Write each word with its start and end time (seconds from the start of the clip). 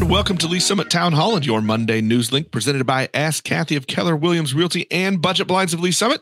and 0.00 0.08
welcome 0.08 0.38
to 0.38 0.46
Lee's 0.46 0.64
Summit 0.64 0.90
Town 0.90 1.12
Hall 1.12 1.34
and 1.34 1.44
your 1.44 1.60
Monday 1.60 2.00
news 2.00 2.30
link 2.30 2.52
presented 2.52 2.86
by 2.86 3.08
Ask 3.14 3.42
Kathy 3.42 3.74
of 3.74 3.88
Keller 3.88 4.14
Williams 4.14 4.54
Realty 4.54 4.86
and 4.92 5.20
Budget 5.20 5.48
Blinds 5.48 5.74
of 5.74 5.80
Lee's 5.80 5.98
Summit. 5.98 6.20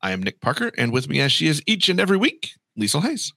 I 0.00 0.12
am 0.12 0.22
Nick 0.22 0.40
Parker, 0.40 0.70
and 0.78 0.92
with 0.92 1.08
me, 1.08 1.20
as 1.20 1.32
she 1.32 1.48
is 1.48 1.60
each 1.66 1.88
and 1.88 1.98
every 1.98 2.16
week, 2.16 2.50
Liesl 2.78 3.02
Hayes. 3.02 3.32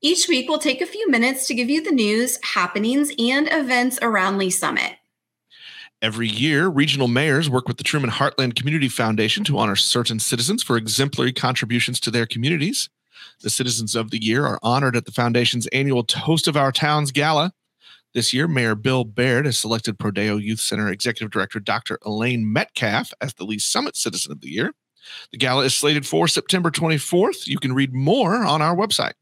Each 0.00 0.26
week, 0.26 0.48
we'll 0.48 0.58
take 0.58 0.80
a 0.80 0.86
few 0.86 1.08
minutes 1.08 1.46
to 1.46 1.54
give 1.54 1.70
you 1.70 1.84
the 1.84 1.92
news, 1.92 2.40
happenings, 2.42 3.12
and 3.16 3.48
events 3.52 3.96
around 4.02 4.38
Lee's 4.38 4.58
Summit. 4.58 4.96
Every 6.00 6.26
year, 6.26 6.66
regional 6.66 7.06
mayors 7.06 7.48
work 7.48 7.68
with 7.68 7.76
the 7.76 7.84
Truman 7.84 8.10
Heartland 8.10 8.56
Community 8.56 8.88
Foundation 8.88 9.44
to 9.44 9.56
honor 9.56 9.76
certain 9.76 10.18
citizens 10.18 10.64
for 10.64 10.76
exemplary 10.76 11.32
contributions 11.32 12.00
to 12.00 12.10
their 12.10 12.26
communities. 12.26 12.90
The 13.42 13.50
Citizens 13.50 13.94
of 13.94 14.10
the 14.10 14.20
Year 14.20 14.46
are 14.46 14.58
honored 14.64 14.96
at 14.96 15.04
the 15.04 15.12
foundation's 15.12 15.68
annual 15.68 16.02
Toast 16.02 16.48
of 16.48 16.56
Our 16.56 16.72
Towns 16.72 17.12
Gala. 17.12 17.52
This 18.14 18.34
year, 18.34 18.46
Mayor 18.46 18.74
Bill 18.74 19.04
Baird 19.04 19.46
has 19.46 19.58
selected 19.58 19.98
Prodeo 19.98 20.42
Youth 20.42 20.60
Center 20.60 20.90
Executive 20.90 21.30
Director 21.30 21.58
Dr. 21.60 21.98
Elaine 22.04 22.52
Metcalf 22.52 23.10
as 23.22 23.32
the 23.34 23.44
Lee's 23.44 23.64
Summit 23.64 23.96
Citizen 23.96 24.32
of 24.32 24.42
the 24.42 24.50
Year. 24.50 24.74
The 25.30 25.38
gala 25.38 25.64
is 25.64 25.74
slated 25.74 26.06
for 26.06 26.28
September 26.28 26.70
24th. 26.70 27.46
You 27.46 27.58
can 27.58 27.72
read 27.72 27.94
more 27.94 28.44
on 28.44 28.60
our 28.60 28.76
website. 28.76 29.14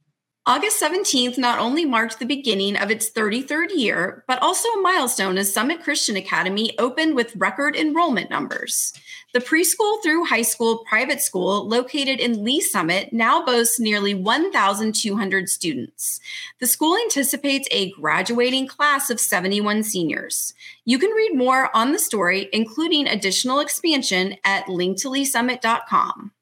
August 0.46 0.82
17th 0.82 1.36
not 1.36 1.58
only 1.58 1.84
marked 1.84 2.18
the 2.18 2.24
beginning 2.24 2.74
of 2.74 2.90
its 2.90 3.10
33rd 3.10 3.76
year, 3.76 4.24
but 4.26 4.40
also 4.40 4.70
a 4.70 4.80
milestone 4.80 5.36
as 5.36 5.52
Summit 5.52 5.82
Christian 5.82 6.16
Academy 6.16 6.76
opened 6.78 7.14
with 7.14 7.36
record 7.36 7.76
enrollment 7.76 8.30
numbers. 8.30 8.94
The 9.34 9.40
preschool 9.40 10.02
through 10.02 10.24
high 10.24 10.42
school 10.42 10.78
private 10.88 11.20
school 11.20 11.68
located 11.68 12.20
in 12.20 12.42
Lee's 12.42 12.70
Summit 12.70 13.12
now 13.12 13.44
boasts 13.44 13.78
nearly 13.78 14.14
1,200 14.14 15.50
students. 15.50 16.20
The 16.58 16.66
school 16.66 16.96
anticipates 16.96 17.68
a 17.70 17.90
graduating 17.90 18.66
class 18.66 19.10
of 19.10 19.20
71 19.20 19.82
seniors. 19.82 20.54
You 20.86 20.98
can 20.98 21.10
read 21.10 21.36
more 21.36 21.68
on 21.76 21.92
the 21.92 21.98
story, 21.98 22.48
including 22.50 23.06
additional 23.06 23.60
expansion, 23.60 24.36
at 24.42 24.64
linktoleesummit.com. 24.66 26.32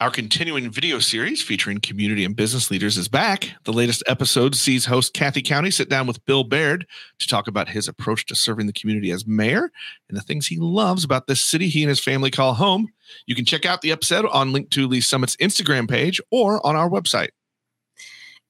Our 0.00 0.10
continuing 0.10 0.72
video 0.72 0.98
series 0.98 1.40
featuring 1.40 1.78
community 1.78 2.24
and 2.24 2.34
business 2.34 2.68
leaders 2.68 2.98
is 2.98 3.06
back. 3.06 3.50
The 3.62 3.72
latest 3.72 4.02
episode 4.08 4.56
sees 4.56 4.86
host 4.86 5.14
Kathy 5.14 5.40
County 5.40 5.70
sit 5.70 5.88
down 5.88 6.08
with 6.08 6.24
Bill 6.24 6.42
Baird 6.42 6.84
to 7.20 7.28
talk 7.28 7.46
about 7.46 7.68
his 7.68 7.86
approach 7.86 8.26
to 8.26 8.34
serving 8.34 8.66
the 8.66 8.72
community 8.72 9.12
as 9.12 9.24
mayor 9.24 9.70
and 10.08 10.18
the 10.18 10.22
things 10.22 10.48
he 10.48 10.58
loves 10.58 11.04
about 11.04 11.28
this 11.28 11.44
city 11.44 11.68
he 11.68 11.84
and 11.84 11.90
his 11.90 12.00
family 12.00 12.32
call 12.32 12.54
home. 12.54 12.88
You 13.26 13.36
can 13.36 13.44
check 13.44 13.64
out 13.64 13.82
the 13.82 13.92
episode 13.92 14.26
on 14.26 14.52
Link 14.52 14.70
to 14.70 14.88
Lee's 14.88 15.06
Summit's 15.06 15.36
Instagram 15.36 15.88
page 15.88 16.20
or 16.32 16.64
on 16.66 16.74
our 16.74 16.90
website. 16.90 17.28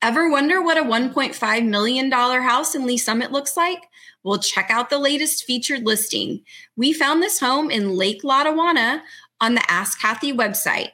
Ever 0.01 0.31
wonder 0.31 0.63
what 0.63 0.79
a 0.79 0.83
$1.5 0.83 1.69
million 1.69 2.11
house 2.11 2.75
in 2.75 2.87
Lee's 2.87 3.05
Summit 3.05 3.33
looks 3.33 3.55
like? 3.55 3.85
Well, 4.23 4.39
check 4.39 4.71
out 4.71 4.89
the 4.89 4.99
latest 4.99 5.45
featured 5.45 5.85
listing. 5.85 6.43
We 6.75 6.95
found 6.95 7.23
this 7.23 7.39
home 7.39 7.71
in 7.71 7.97
Lake 7.97 8.23
Lotawana 8.23 9.03
on 9.43 9.55
the 9.55 9.71
Ask 9.71 10.01
Kathy 10.01 10.33
website. 10.33 10.89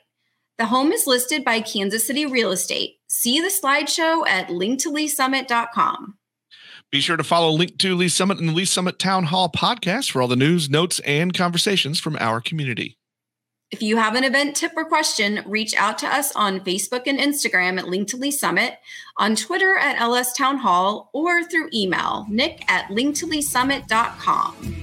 The 0.61 0.67
home 0.67 0.93
is 0.93 1.07
listed 1.07 1.43
by 1.43 1.63
Kansas 1.63 2.07
City 2.07 2.27
Real 2.27 2.53
Estate. 2.53 2.99
See 3.09 3.41
the 3.41 3.49
slideshow 3.49 4.29
at 4.29 4.49
linktoleesummit.com. 4.49 6.19
Be 6.93 7.01
sure 7.01 7.17
to 7.17 7.25
follow 7.25 7.51
Link 7.51 7.79
to 7.79 7.97
Lee's 7.97 8.13
Summit 8.13 8.41
and 8.41 8.51
the 8.51 8.53
Lee's 8.53 8.69
Summit 8.69 8.99
Town 8.99 9.25
Hall 9.25 9.49
podcast 9.49 10.11
for 10.11 10.21
all 10.21 10.29
the 10.29 10.37
news, 10.37 10.69
notes, 10.69 11.01
and 11.07 11.33
conversations 11.33 11.99
from 11.99 12.19
our 12.21 12.43
community. 12.43 12.99
If 13.71 13.81
you 13.81 13.97
have 13.97 14.17
an 14.17 14.25
event 14.25 14.55
tip 14.55 14.73
or 14.77 14.85
question, 14.85 15.43
reach 15.47 15.75
out 15.77 15.97
to 16.01 16.07
us 16.07 16.37
on 16.37 16.61
Facebook 16.61 17.05
and 17.07 17.19
Instagram 17.19 17.79
at 17.79 17.89
Link 17.89 18.09
to 18.09 18.19
Lee's 18.19 18.39
Summit, 18.39 18.75
on 19.17 19.37
Twitter 19.37 19.79
at 19.79 19.99
LS 19.99 20.35
Town 20.35 20.59
Hall, 20.59 21.09
or 21.15 21.43
through 21.43 21.71
email, 21.73 22.27
nick 22.29 22.71
at 22.71 22.89
linktoleesummit.com. 22.89 24.80